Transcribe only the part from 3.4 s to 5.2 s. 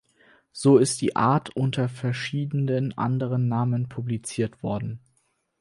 Namen publiziert worden.